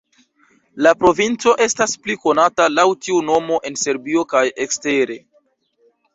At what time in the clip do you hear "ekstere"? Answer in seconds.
4.69-5.21